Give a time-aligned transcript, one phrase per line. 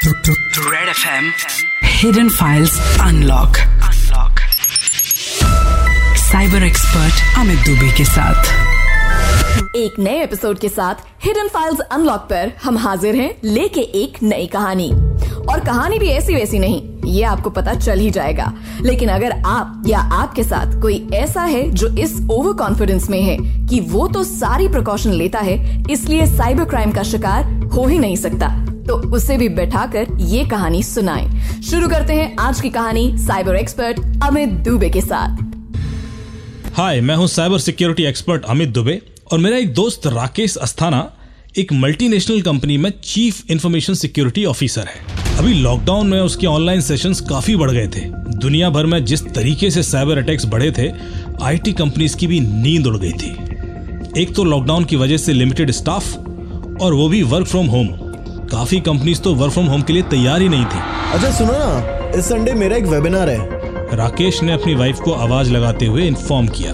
[0.00, 1.24] Red FM
[1.82, 2.74] Hidden Files
[3.06, 3.58] Unlock.
[3.88, 4.38] Unlock.
[6.16, 8.44] Cyber expert Amit Dubey के साथ.
[9.76, 10.94] एक नए एपिसोड के साथ
[11.24, 14.90] हिडन फाइल्स अनलॉक पर हम हाजिर हैं लेके एक नई कहानी.
[15.50, 18.52] और कहानी भी ऐसी वैसी नहीं ये आपको पता चल ही जाएगा.
[18.82, 23.36] लेकिन अगर आप या आपके साथ कोई ऐसा है जो इस ओवर कॉन्फिडेंस में है
[23.66, 27.44] कि वो तो सारी प्रिकॉशन लेता है इसलिए साइबर क्राइम का शिकार
[27.74, 28.66] हो ही नहीं सकता.
[28.86, 34.00] तो उसे भी बैठाकर ये कहानी सुनाए। शुरू करते हैं आज की कहानी साइबर एक्सपर्ट
[34.22, 35.36] अमित दुबे के साथ।
[36.74, 39.00] हाय, मैं हूँ cyber security expert Amit Dubey
[39.32, 41.10] और मेरा एक दोस्त राकेश अस्थाना
[41.58, 47.20] एक मल्टीनेशनल कंपनी में चीफ इंफॉर्मेशन सिक्योरिटी ऑफिसर है। अभी लॉकडाउन में उसके ऑनलाइन सेशंस
[47.20, 48.00] काफ़ी बढ़ गए थे।
[48.36, 50.90] दुनिया भर में जिस तरीके से साइबर अटैक्स बढ़े थे,
[51.42, 55.70] आईटी कंपनीज़ की भी नींद उड़ गई थी। एक तो लॉकडाउन की वजह से लिमिटेड
[55.70, 56.16] स्टाफ
[56.82, 57.86] और वो भी वर्क फ्रॉम होम।
[58.52, 60.78] काफ़ी कंपनीज़ तो वर्क फ्रॉम होम के लिए तैयार ही नहीं थी।
[61.14, 65.50] अच्छा सुनो ना इस संडे मेरा एक वेबिनार है। राकेश ने अपनी वाइफ को आवाज़
[65.52, 66.72] लगाते हुए इन्फॉर्म किया।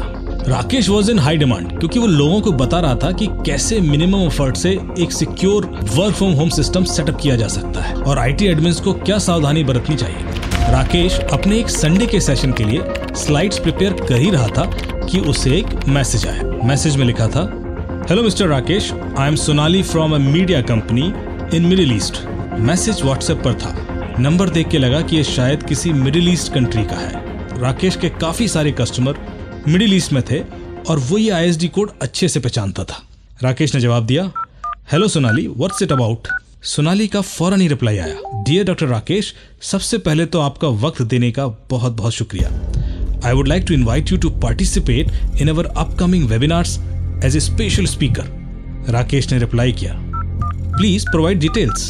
[0.49, 4.21] Rakesh was in high demand क्योंकि वो लोगों को बता रहा था कि कैसे मिनिमम
[4.21, 8.47] एफर्ट से एक secure work from home system setup किया जा सकता है और आईटी
[8.47, 13.59] एडमिन्स को क्या सावधानी बरतनी चाहिए। राकेश अपने एक संडे के सेशन के लिए स्लाइड्स
[13.59, 14.65] प्रिपेयर कर ही रहा था
[15.07, 17.49] कि उसे एक मैसेज आया। मैसेज में लिखा था
[18.11, 21.13] hello mister Rakesh I am Sonali from a media company
[21.55, 22.17] in middle east.
[22.59, 26.83] Message WhatsApp पर था। नंबर देख के लगा कि ये शायद किसी मिडिल ईस्ट कंट्री
[26.85, 29.19] का है। राकेश के काफ़ी सारे कस्टमर
[29.69, 30.41] मिडिल ईस्ट में थे
[30.89, 33.03] और वो ये आईएसडी कोड अच्छे से पहचानता था।
[33.43, 34.31] राकेश ने जवाब दिया,
[34.93, 36.29] hello Sonali what's it about
[36.65, 41.31] Sonali का फ़ौरन ही रिप्लाई आया डियर डॉक्टर राकेश, सबसे पहले तो आपका वक्त देने
[41.31, 42.51] का बहुत बहुत शुक्रिया।
[43.25, 46.79] I would like to invite you to participate in our upcoming webinars
[47.25, 48.35] as a special speaker
[48.91, 49.95] Rakesh ने रिप्लाई किया
[50.77, 51.83] प्लीज़ प्रोवाइड डिटेल्स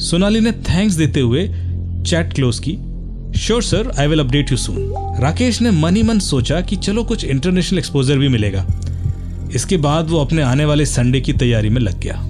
[0.00, 1.46] सोनाली ने थैंक्स देते हुए
[2.06, 2.76] चैट क्लोज की
[3.38, 7.04] sure sir I will update you soon Rakesh ने मन ही मन सोचा कि चलो
[7.04, 8.64] कुछ इंटरनेशनल एक्सपोजर भी मिलेगा
[9.54, 12.22] इसके बाद वो अपने आने वाले संडे की तैयारी में लग गया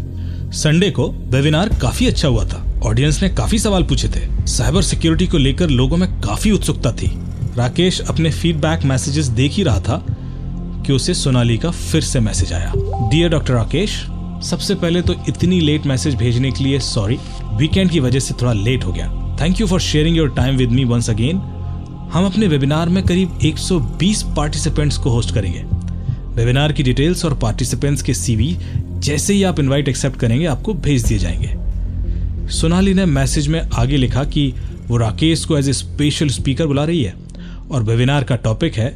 [0.54, 5.26] संडे को वेबिनार काफ़ी अच्छा हुआ था ऑडियंस ने काफ़ी सवाल पूछे थे साइबर सिक्योरिटी
[5.26, 7.10] को लेकर लोगों में काफ़ी उत्सुकता थी
[7.56, 10.04] राकेश अपने फीडबैक मैसेजेस देख ही रहा था
[10.86, 12.72] कि उसे सोनाली का फिर से मैसेज आया
[13.10, 14.04] डियर डॉक्टर राकेश
[14.42, 17.16] सबसे पहले तो इतनी लेट मैसेज भेजने के लिए सॉरी
[17.56, 19.06] वीकेंड की वजह से थोड़ा लेट हो गया.
[19.40, 21.36] Thank you for sharing your time with me once again
[22.12, 25.62] हम अपने वेबिनार में करीब 120 पार्टिसिपेंट्स को होस्ट करेंगे.
[26.34, 28.56] वेबिनार की डिटेल्स और पार्टिसिपेंट्स के सीवी
[28.98, 32.48] जैसे ही आप इनवाइट एक्सेप्ट करेंगे, आपको भेज दिए जाएँगे.
[32.48, 34.52] सोनाली ने मैसेज में आगे लिखा कि
[34.88, 37.14] वो राकेश को एज ए स्पेशल स्पीकर बुला रही है
[37.70, 38.94] और वेबिनार का टॉपिक है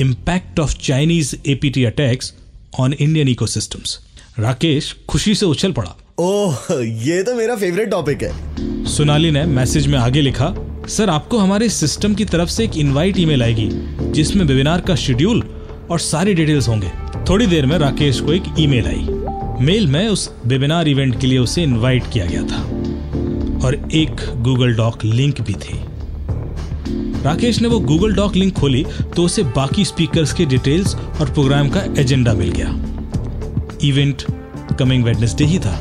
[0.00, 2.32] impact of Chinese APT attacks
[2.78, 3.98] on Indian ecosystems
[4.38, 6.58] Rakesh खुशी से उछल पड़ा। ओह
[7.04, 10.54] ये तो मेरा फेवरेट टॉपिक है। सोनाली ने मैसेज में आगे लिखा
[10.88, 13.68] सर आपको हमारे सिस्टम की तरफ़ से एक इनवाइट ईमेल आएगी
[14.12, 15.42] जिसमें वेबिनार का शेड्यूल
[15.90, 16.90] और सारी डिटेल्स होंगे।
[17.28, 21.38] थोड़ी देर में राकेश को एक ईमेल आई। मेल में उस वेबिनार इवेंट के लिए
[21.38, 22.62] उसे इनवाइट किया गया था
[23.66, 25.78] और एक गूगल डॉक लिंक भी थी।
[27.24, 28.84] राकेश ने वो गूगल डॉक लिंक खोली
[29.16, 32.68] तो उसे बाकी स्पीकर्स के डिटेल्स और प्रोग्राम का एजेंडा मिल गया।
[33.84, 34.22] इवेंट
[34.78, 35.76] कमिंग वेडनेसडे ही था।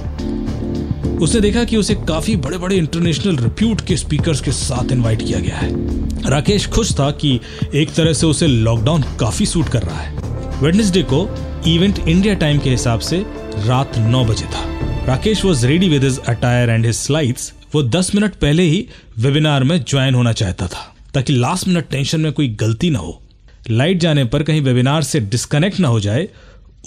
[1.22, 5.40] उसने देखा कि उसे काफ़ी बड़े बड़े इंटरनेशनल रिप्यूट के स्पीकर्स के साथ इनवाइट किया
[5.40, 7.40] गया है। राकेश खुश था कि
[7.76, 10.18] एक तरह से उसे लॉकडाउन काफ़ी सूट कर रहा है।
[10.62, 11.28] वेडनेसडे को
[11.68, 13.24] इवेंट इंडिया टाइम के हिसाब से
[13.58, 14.66] रात नौ बजे था।
[15.06, 18.88] Rakesh was ready with his attire and his slides वो दस मिनट पहले ही
[19.20, 23.22] वेबिनार में ज्वाइन होना चाहता था, ताकि लास्ट मिनट टेंशन में कोई गलती ना हो।
[23.70, 26.28] लाइट जाने पर कहीं वेबिनार से डिस्कनेक्ट ना हो जाए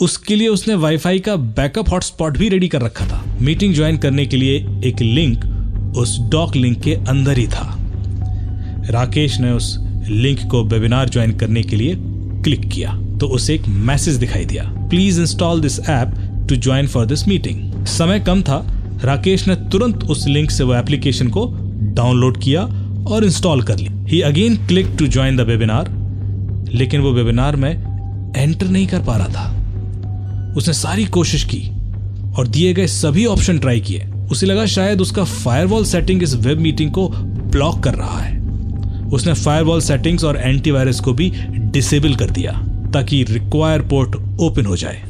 [0.01, 4.27] उसके लिए उसने वाईफाई का बैकअप हॉटस्पॉट भी रेडी कर रखा था। मीटिंग ज्वाइन करने
[4.27, 5.45] के लिए एक लिंक
[5.97, 7.77] उस डॉक लिंक के अंदर ही था।
[8.91, 9.77] राकेश ने उस
[10.09, 11.95] लिंक को वेबिनार ज्वाइन करने के लिए
[12.43, 16.15] क्लिक किया। तो उसे एक मैसेज दिखाई दिया। Please install this app
[16.49, 18.67] to join for this meeting समय कम था।
[19.05, 21.47] राकेश ने तुरंत उस लिंक से वो एप्लीकेशन को
[21.95, 22.63] डाउनलोड किया
[23.09, 25.91] और इंस्टॉल कर ली। He again click to join the webinar
[26.75, 27.71] लेकिन वो वेबिनार में
[28.37, 29.52] एंटर नहीं कर पा रहा था।
[30.57, 31.69] उसने सारी कोशिश की
[32.39, 36.59] और दिए गए सभी ऑप्शन ट्राई किए। उसे लगा शायद उसका फायरवॉल सेटिंग इस वेब
[36.59, 38.41] मीटिंग को ब्लॉक कर रहा है।
[39.11, 42.53] उसने फायरवॉल सेटिंग्स और एंटीवायरस को भी डिसेबल कर दिया
[42.95, 45.03] ताकि रिक्वायर पोर्ट ओपन हो जाए।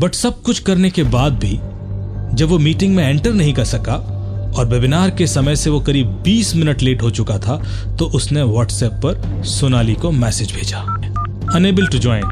[0.00, 1.58] बट सब कुछ करने के बाद भी,
[2.36, 3.94] जब वो मीटिंग में एंटर नहीं कर सका
[4.56, 7.62] और वेबिनार के समय से वो करीब 20 मिनट लेट हो चुका था
[7.98, 10.78] तो उसने व्हाट्सएप पर सोनाली को मैसेज भेजा।
[11.54, 12.24] अनेबल टू ज्वाइन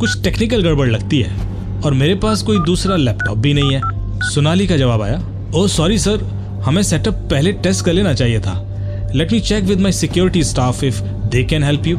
[0.00, 3.80] कुछ टेक्निकल गड़बड़ लगती है। और मेरे पास कोई दूसरा लैपटॉप भी नहीं है।
[4.24, 5.20] सोनाली का जवाब आया
[5.54, 6.24] ओ सॉरी सर
[6.64, 8.54] हमें सेटअप पहले टेस्ट कर लेना चाहिए था।
[9.14, 11.98] Let me check with my security staff if they can help you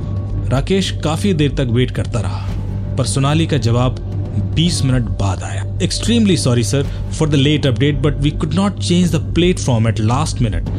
[0.49, 2.45] Rakesh काफ़ी देर तक वेट करता रहा,
[2.97, 3.99] पर सोनाली का जवाब
[4.55, 6.83] 20 मिनट बाद आया। Extremely sorry sir
[7.13, 10.69] for the late update but we could not change the platform at last minute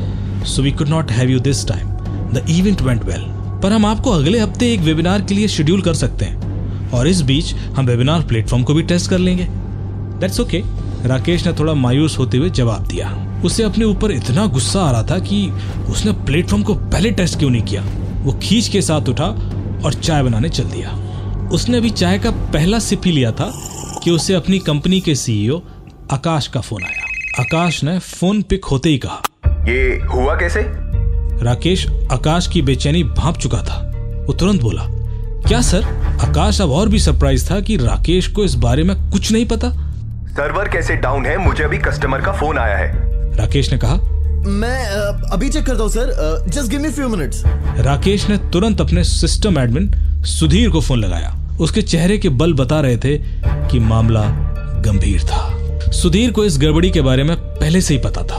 [0.47, 1.88] so we could not have you this time
[2.35, 3.25] the event went well
[3.62, 6.50] पर हम आपको अगले हफ़्ते एक वेबिनार के लिए शेड्यूल कर सकते हैं।
[6.94, 11.06] और इस बीच हम वेबिनार प्लेटफॉर्म को भी टेस्ट कर लेंगे। That's okay okay.
[11.06, 15.02] राकेश ने थोड़ा मायूस होते हुए जवाब दिया। उसे अपने ऊपर इतना गुस्सा आ रहा
[15.02, 15.50] था कि
[15.90, 17.84] उसने प्लेटफॉर्म को पहले टेस्ट क्यों नहीं किया?
[18.22, 19.26] वो खींच के साथ उठा
[19.84, 20.90] और चाय बनाने चल दिया।
[21.52, 23.52] उसने अभी चाय का पहला सिप ही लिया था
[24.04, 25.60] कि उसे अपनी कंपनी के सीईओ
[26.12, 30.60] आकाश का फ़ोन आया। आकाश ने फ़ोन पिक होते ही कहा ये हुआ कैसे?
[31.44, 33.92] राकेश आकाश की बेचैनी भाप चुका था।
[34.26, 34.82] वो तुरंत बोला
[35.50, 35.85] क्या सर?
[36.23, 39.70] आकाश अब और भी सरप्राइज़ था कि राकेश को इस बारे में कुछ नहीं पता।
[40.29, 41.37] सर्वर कैसे डाउन है?
[41.38, 43.94] मुझे अभी कस्टमर का फ़ोन आया है। राकेश ने कहा
[44.47, 44.85] मैं
[45.31, 47.43] अभी चेक करता हूँ sir just give me few minutes
[47.87, 49.91] Rakesh ने तुरंत अपने सिस्टम एडमिन
[50.29, 53.17] सुधीर को फ़ोन लगाया। उसके चेहरे के बल बता रहे थे
[53.47, 54.23] कि मामला
[54.87, 58.38] गंभीर था। सुधीर को इस गड़बड़ी के बारे में पहले से ही पता था।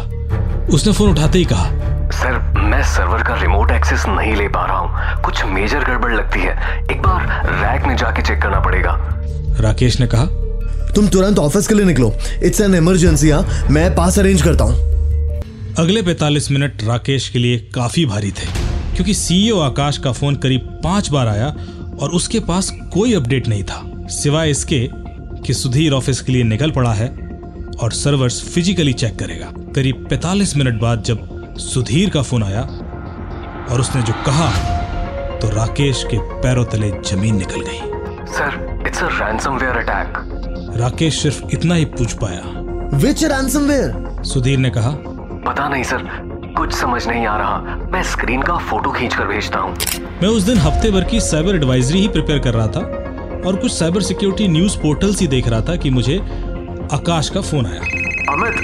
[0.73, 1.69] उसने फ़ोन उठाते ही कहा
[2.11, 6.39] सर मैं सर्वर का रिमोट एक्सेस नहीं ले पा रहा हूँ। कुछ मेजर गड़बड़ लगती
[6.39, 6.51] है।
[6.91, 8.91] एक बार रैक में जाके चेक करना पड़ेगा।
[9.59, 10.25] राकेश ने कहा
[10.95, 12.13] तुम तुरंत ऑफ़िस के लिए निकलो।
[12.43, 14.75] इट्स एन इमरजेंसी हाँ। मैं पास अरेंज करता हूँ।
[15.79, 18.47] अगले 45 मिनट राकेश के लिए काफ़ी भारी थे
[18.95, 21.47] क्योंकि सीईओ आकाश का फ़ोन करीब पाँच बार आया
[22.01, 23.81] और उसके पास कोई अपडेट नहीं था।
[24.11, 24.87] सिवाय इसके
[25.45, 27.09] कि सुधीर ऑफ़िस के लिए निकल पड़ा है
[27.81, 32.61] और सर्वर्स फिजिकली चेक करेगा। करीब 45 मिनट बाद जब सुधीर का फ़ोन आया
[33.71, 34.49] और उसने जो कहा
[35.39, 37.79] तो राकेश के पैरों तले ज़मीन निकल गई।
[38.31, 40.17] Sir it's a ransomware attack
[40.77, 42.41] Rakesh सिर्फ़ इतना ही पूछ पाया।
[42.97, 44.91] विच रैंसमवेयर सुधीर ने कहा
[45.45, 46.03] पता नहीं सर
[46.57, 49.75] कुछ समझ नहीं आ रहा। मैं स्क्रीन का फ़ोटो खींच कर भेजता हूँ।
[50.21, 52.81] मैं उस दिन हफ़्ते भर की साइबर एडवाइजरी ही प्रिपेयर कर रहा था
[53.47, 56.17] और कुछ साइबर सिक्योरिटी न्यूज़ पोर्टल्स ही देख रहा था कि मुझे
[56.93, 57.99] आकाश का फ़ोन आया।
[58.31, 58.59] अमित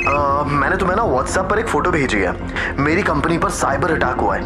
[0.51, 4.35] मैंने तुम्हें ना व्हाट्सएप पर एक फ़ोटो भेजी है। मेरी कंपनी पर साइबर अटैक हुआ
[4.35, 4.41] है।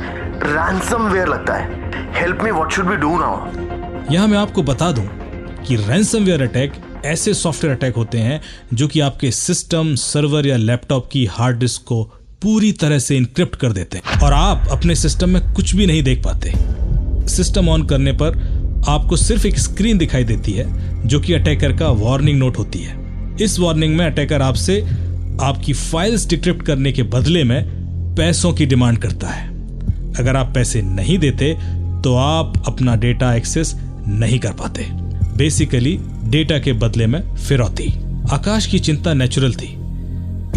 [0.46, 5.04] रैंसमवेयर लगता है। Help me what should be do now यहाँ मैं आपको बता दूँ
[5.66, 6.74] कि रैंसमवेयर अटैक
[7.06, 8.42] ऐसे सॉफ्टवेयर अटैक होते हैं
[8.74, 12.04] जो कि आपके सिस्टम सर्वर या लैपटॉप की हार्ड डिस्क को
[12.42, 16.04] पूरी तरह से इनक्रिप्ट कर देते हैं और आप अपने सिस्टम में कुछ भी नहीं
[16.04, 16.54] देख पाते।
[17.28, 18.40] सिस्टम ऑन करने पर
[18.88, 20.68] आपको सिर्फ़ एक स्क्रीन दिखाई देती है,
[21.08, 23.00] जो कि अटैकर का वार्निंग नोट होती है।
[23.42, 24.82] इस वार्निंग में अटैकर आपसे
[25.42, 27.64] आपकी फाइल्स डिक्रिप्ट करने के बदले में
[28.16, 29.48] पैसों की डिमांड करता है।
[30.14, 31.54] अगर आप पैसे नहीं देते
[32.04, 33.74] तो आप अपना डेटा एक्सेस
[34.08, 34.88] नहीं कर पाते।
[35.38, 37.88] बेसिकली डेटा के बदले में फिरौती।
[38.32, 39.78] आकाश की चिंता नेचुरल थी।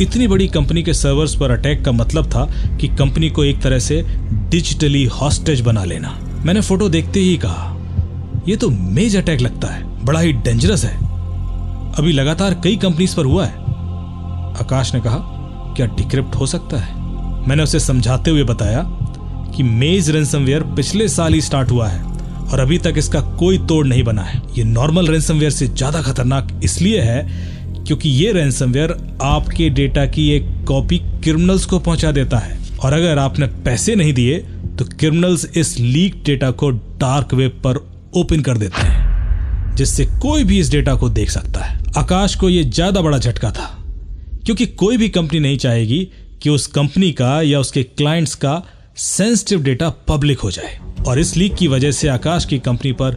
[0.01, 2.45] इतनी बड़ी कंपनी के सर्वर्स पर अटैक का मतलब था
[2.77, 4.03] कि कंपनी को एक तरह से
[4.51, 7.71] डिजिटली हॉस्टेज बना लेना। मैंने फ़ोटो देखते ही कहा
[8.49, 10.97] यह तो मेज अटैक लगता है। बड़ा ही डेंजरस है।
[11.99, 13.64] अभी लगातार कई कंपनीज़ पर हुआ है।
[14.55, 15.17] आकाश ने कहा,
[15.77, 17.03] क्या डिक्रिप्ट हो सकता है?
[17.49, 18.83] मैंने उसे समझाते हुए बताया
[19.51, 22.03] कि मेज रेंसमवेयर पिछले साल ही स्टार्ट हुआ है
[22.45, 26.49] और अभी तक इसका कोई तोड़ नहीं बना है। ये नॉर्मल रेंसमवेयर से ज़्यादा खतरनाक
[26.65, 27.23] इसलिए है
[27.79, 33.19] क्योंकि ये रैंसमवेयर आपके डेटा की एक कॉपी क्रिमिनल्स को पहुँचा देता है। और अगर
[33.19, 34.39] आपने पैसे नहीं दिए
[34.79, 37.77] तो क्रिमिनल्स इस लीक डेटा को डार्क वेब पर
[38.17, 42.49] ओपन कर देते हैं, जिससे कोई भी इस डेटा को देख सकता है। आकाश को
[42.49, 43.71] यह ज़्यादा बड़ा झटका था।
[44.47, 46.09] क्योंकि कोई भी कंपनी नहीं चाहेगी
[46.43, 48.63] कि उस कंपनी का या उसके क्लाइंट्स का
[48.97, 53.11] सेंसिटिव डेटा पब्लिक हो जाए। और इस लीक की वजह से आकाश की कंपनी पर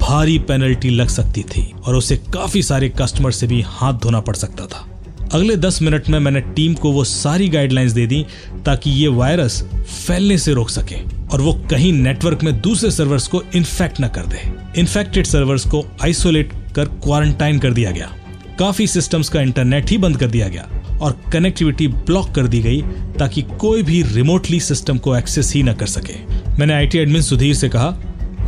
[0.00, 4.36] भारी पेनल्टी लग सकती थी और उसे काफ़ी सारे कस्टमर से भी हाथ धोना पड़
[4.36, 4.88] सकता था।
[5.32, 8.26] अगले दस मिनट में मैंने टीम को वो सारी गाइडलाइंस दे दी
[8.66, 9.62] ताकि ये वायरस
[10.06, 14.26] फैलने से रोक सके और वो कहीं नेटवर्क में दूसरे सर्वर्स को इन्फेक्ट न कर
[14.26, 18.14] दे। इन्फेक्टेड सर्वर्स को आइसोलेट कर क्वारंटाइन कर दिया गया।
[18.58, 20.68] काफ़ी सिस्टम्स का इंटरनेट ही बंद कर दिया गया
[21.02, 22.82] और कनेक्टिविटी ब्लॉक कर दी गई
[23.18, 26.14] ताकि कोई भी रिमोटली सिस्टम को एक्सेस ही न कर सके।
[26.58, 27.96] मैंने आईटी एडमिन सुधीर से कहा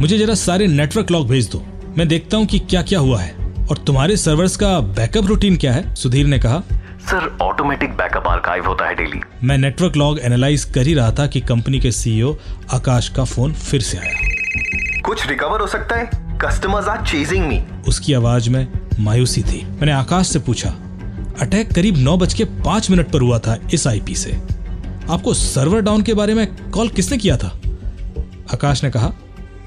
[0.01, 1.63] मुझे जरा सारे नेटवर्क लॉग भेज दो।
[1.99, 3.35] मैं देखता हूँ कि क्या क्या हुआ है।
[3.71, 5.95] और तुम्हारे सर्वर्स का बैकअप रूटीन क्या है?
[5.95, 6.63] सुधीर ने कहा
[7.07, 11.27] सर ऑटोमेटिक बैकअप आर्काइव होता है डेली मैं नेटवर्क लॉग एनालाइज कर ही रहा था
[11.27, 12.35] कि कंपनी के सीईओ
[12.73, 16.11] आकाश का फ़ोन फिर से आया। कुछ रिकवर हो सकता है?
[16.43, 18.67] कस्टमर्स आर चेजिंग मी उसकी आवाज़ में
[18.99, 20.69] मायूसी थी। मैंने आकाश से पूछा
[21.41, 24.33] अटैक करीब नौ बज के पाँच मिनट पर हुआ था इस आईपी से।
[25.11, 27.61] आपको सर्वर डाउन के बारे में कॉल किसने किया था?
[28.55, 29.13] आकाश ने कहा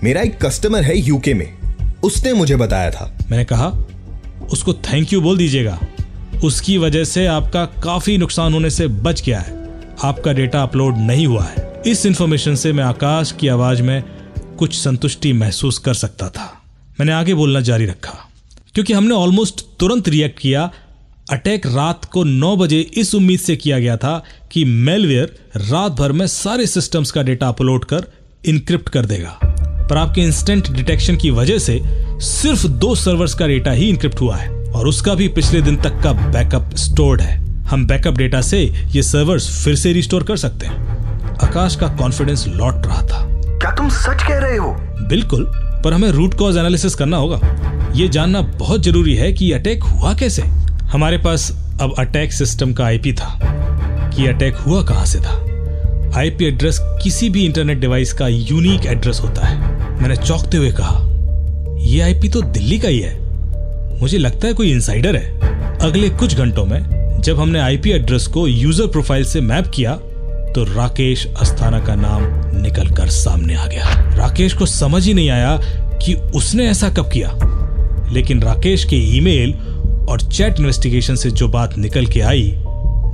[0.04, 1.58] मेरा एक कस्टमर है यूके में।
[2.04, 3.68] उसने मुझे बताया था। मैंने कहा
[4.52, 5.80] उसको थैंक यू बोल दीजिएगा।
[6.44, 9.70] उसकी वजह से आपका काफ़ी नुकसान होने से बच गया है।
[10.04, 14.04] आपका डेटा अपलोड नहीं हुआ है। इस इंफॉर्मेशन से मैं आकाश की आवाज़ में
[14.58, 16.62] कुछ संतुष्टि महसूस कर सकता था।
[17.00, 18.29] मैंने आगे बोलना जारी रखा।
[18.74, 20.72] क्योंकि हमने ऑलमोस्ट तुरंत रिएक्ट किया
[21.32, 26.12] अटैक रात को 9 बजे इस उम्मीद से किया गया था कि मेलवेयर रात भर
[26.12, 28.04] में सारे सिस्टम्स का डेटा अपलोड कर
[28.46, 29.40] इनक्रिप्ट कर देगा।
[29.90, 31.82] पर आपके इंस्टेंट डिटेक्शन की वजह से
[32.22, 36.02] सिर्फ़ दो सर्वर्स का डेटा ही इनक्रिप्ट हुआ है और उसका भी पिछले दिन तक
[36.04, 40.66] का बैकअप स्टोर्ड है। हम बैकअप डेटा से ये सर्वर्स फिर से रिस्टोर कर सकते
[40.66, 40.76] हैं।
[41.44, 44.76] आकाश का कॉन्फिडेंस लौट रहा था। क्या तुम सच कह रहे हो?
[45.08, 47.40] बिल्कुल। पर हमें रूट कॉज एनालिसिस करना होगा।
[47.96, 50.42] ये जानना बहुत ज़रूरी है कि अटैक हुआ कैसे।
[50.92, 53.40] हमारे पास अब अटैक सिस्टम का आईपी था।
[54.16, 55.36] कि अटैक हुआ कहाँ से था।
[56.20, 59.58] आईपी एड्रेस किसी भी इंटरनेट डिवाइस का यूनिक एड्रेस होता है।
[60.02, 61.00] मैंने चौंकते हुए कहा
[61.80, 63.18] यह आईपी तो दिल्ली का ही है।
[64.00, 68.48] मुझे लगता है कोई इंसाइडर है। अगले कुछ घंटों में, जब हमने आईपी एड्रेस को
[68.48, 69.96] यूज़र प्रोफ़ाइल से मैप किया
[70.54, 75.30] तो राकेश अस्थाना का नाम निकल कर सामने आ गया। राकेश को समझ ही नहीं
[75.30, 75.58] आया
[76.06, 77.34] कि उसने ऐसा कब किया।
[78.12, 79.54] लेकिन राकेश के ईमेल
[80.10, 82.56] और चैट इन्वेस्टिगेशन से जो बात निकल के आई,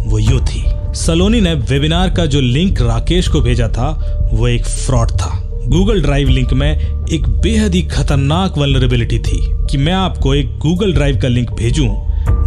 [0.06, 0.64] वो यूँ थी।
[0.96, 6.02] सलोनी ने वेबिनार का जो लिंक राकेश को भेजा था, वो एक फ्रॉड था। गूगल
[6.02, 6.78] ड्राइव लिंक में
[7.14, 11.90] एक बेहद ही खतरनाक वल्नरेबिलिटी थी कि मैं आपको एक गूगल ड्राइव का लिंक भेजूं,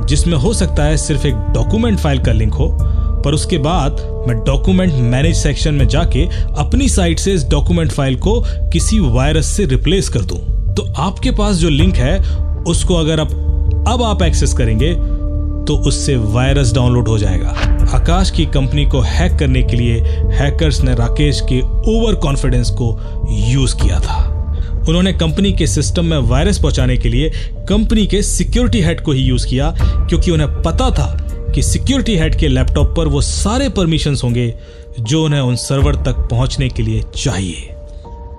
[0.07, 2.79] जिसमें हो सकता है सिर्फ़ एक डॉक्यूमेंट फ़ाइल का लिंक हो,
[3.25, 3.97] पर उसके बाद
[4.29, 6.25] मैं डॉक्यूमेंट मैनेज सेक्शन में जाके
[6.59, 8.41] अपनी साइट से इस डॉक्यूमेंट फ़ाइल को
[8.73, 10.39] किसी वायरस से रिप्लेस कर दूँ।
[10.75, 12.19] तो आपके पास जो लिंक है,
[12.65, 13.31] उसको अगर आप,
[13.89, 14.95] अब आप एक्सेस करेंगे
[15.67, 17.49] तो उससे वायरस डाउनलोड हो जाएगा।
[17.95, 20.01] आकाश की कंपनी को हैक करने के लिए
[20.35, 22.89] हैकर्स ने राकेश के ओवर कॉन्फिडेंस को
[23.51, 24.17] यूज़ किया था।
[24.89, 27.31] उन्होंने कंपनी के सिस्टम में वायरस पहुँचाने के लिए
[27.69, 31.07] कंपनी के सिक्योरिटी हेड को ही यूज़ किया, क्योंकि उन्हें पता था
[31.55, 34.55] कि सिक्योरिटी हेड के लैपटॉप पर वो सारे परमिशन होंगे
[35.01, 37.69] जो उन्हें उन सर्वर तक पहुँचने के लिए चाहिए।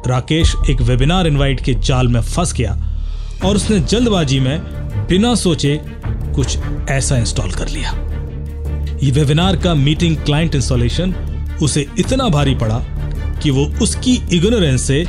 [0.07, 2.77] राकेश एक वेबिनार इनवाइट के जाल में फंस गया
[3.45, 4.59] और उसने जल्दबाजी में
[5.07, 5.79] बिना सोचे
[6.35, 6.57] कुछ
[6.89, 7.91] ऐसा इंस्टॉल कर लिया।
[9.03, 11.13] ये वेबिनार का मीटिंग क्लाइंट इंस्टॉलेशन
[11.61, 12.79] उसे इतना भारी पड़ा
[13.43, 14.99] कि वो उसकी इग्नोरेंस से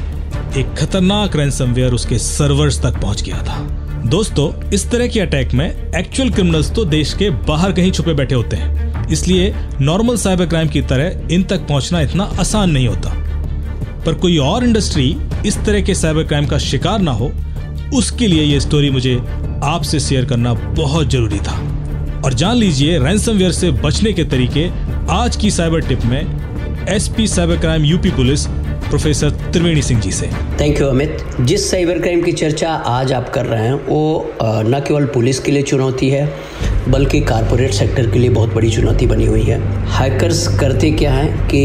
[0.57, 5.93] एक खतरनाक रैंसमवेयर उसके सर्वर्स तक पहुँच गया था। दोस्तों, इस तरह के अटैक में
[5.97, 10.69] एक्चुअल क्रिमिनल्स तो देश के बाहर कहीं छुपे बैठे होते हैं। इसलिए नॉर्मल साइबर क्राइम
[10.69, 13.11] की तरह इन तक पहुँचना इतना आसान नहीं होता।
[14.07, 15.05] पर कोई और इंडस्ट्री
[15.47, 17.31] इस तरह के साइबर क्राइम का शिकार ना हो,
[17.95, 19.17] उसके लिए ये स्टोरी मुझे
[19.65, 21.59] आपसे शेयर करना बहुत ज़रूरी था।
[22.25, 24.69] और जान लीजिए रैंसमवेयर से बचने के तरीके
[25.13, 28.47] आज की साइबर टिप में SP cyber crime UP police
[28.91, 30.29] professor Triveni Singh ji से।
[30.61, 34.83] थैंक यू अमित जिस साइबर क्राइम की चर्चा आज आप कर रहे हैं, वो न
[34.87, 36.33] केवल पुलिस के लिए चुनौती है,
[36.89, 41.27] बल्कि कारपोरेट सेक्टर के लिए बहुत बड़ी चुनौती बनी हुई है। हैकर्स करते क्या है
[41.49, 41.63] कि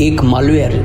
[0.00, 0.78] एक मालवेयर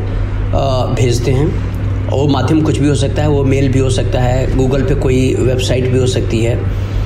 [0.95, 4.55] भेजते हैं। और माध्यम कुछ भी हो सकता है, वो मेल भी हो सकता है
[4.57, 6.55] गूगल पे कोई वेबसाइट भी हो सकती है।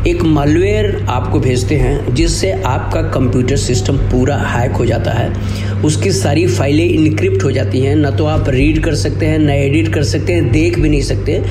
[0.07, 6.11] एक मालवेयर आपको भेजते हैं, जिससे आपका कंप्यूटर सिस्टम पूरा हैक हो जाता है। उसकी
[6.11, 9.93] सारी फाइलें इनक्रिप्ट हो जाती हैं, न तो आप रीड कर सकते हैं, ना एडिट
[9.93, 11.41] कर सकते हैं, देख भी नहीं सकते।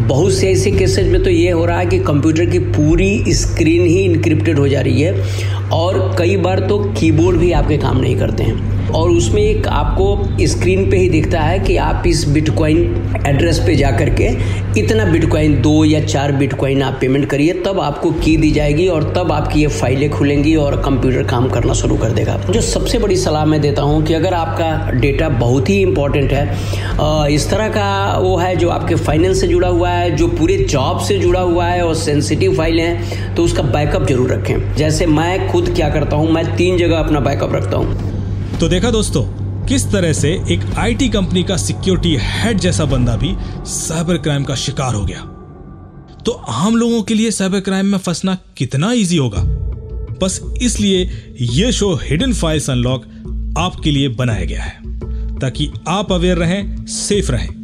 [0.00, 3.86] बहुत से ऐसे केसेज में तो ये हो रहा है कि कंप्यूटर की पूरी स्क्रीन
[3.86, 5.12] ही इनक्रिप्टेड हो जा रही है,
[5.70, 10.46] और कई बार तो कीबोर्ड भी आपके काम नहीं करते हैं। और उसमें एक आपको
[10.46, 14.28] स्क्रीन पे ही दिखता है कि आप इस बिटकॉइन एड्रेस पे जा कर के
[14.80, 19.12] इतना बिटकॉइन दो या चार बिटकॉइन आप पेमेंट करिए, तब आपको की दी जाएगी और
[19.16, 23.16] तब आपकी ये फाइलें खुलेंगी और कंप्यूटर काम करना शुरू कर देगा। जो सबसे बड़ी
[23.16, 28.18] सलाह मैं देता हूँ कि अगर आपका डेटा बहुत ही इंपॉर्टेंट है इस तरह का
[28.18, 31.66] वो है जो आपके फाइनेंस से जुड़ा हुआ है, जो पूरे जॉब से जुड़ा हुआ
[31.66, 36.16] है और सेंसिटिव फ़ाइल हैं तो उसका बैकअप ज़रूर रखें। जैसे मैं खुद क्या करता
[36.16, 38.13] हूँ, मैं तीन जगह अपना बैकअप रखता हूँ।
[38.60, 39.22] तो देखा दोस्तों,
[39.66, 43.34] किस तरह से एक आईटी कंपनी का सिक्योरिटी हेड जैसा बंदा भी
[43.66, 45.20] साइबर क्राइम का शिकार हो गया।
[46.26, 49.42] तो आम लोगों के लिए साइबर क्राइम में फंसना कितना इजी होगा?
[50.22, 53.04] बस इसलिए यह शो हिडन फाइल्स अनलॉक
[53.58, 57.63] आपके लिए बनाया गया है, ताकि आप अवेयर रहें सेफ़ रहें।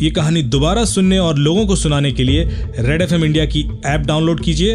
[0.00, 2.44] ये कहानी दोबारा सुनने और लोगों को सुनाने के लिए
[2.78, 4.74] रेड एफएम इंडिया की ऐप डाउनलोड कीजिए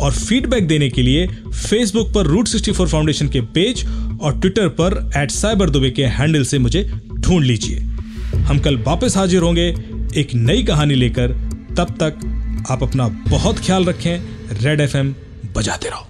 [0.00, 3.84] और फीडबैक देने के लिए फेसबुक पर रूट सिक्सटी फोर फाउंडेशन के पेज
[4.22, 6.82] और ट्विटर पर एट साइबर दुबे के हैंडल से मुझे
[7.14, 7.78] ढूंढ लीजिए।
[8.38, 9.68] हम कल वापस हाजिर होंगे
[10.16, 11.28] एक नई कहानी लेकर।
[11.76, 14.18] तब तक आप अपना बहुत ख्याल रखें,
[14.62, 15.14] रेड एफएम
[15.56, 16.06] बजाते रहो।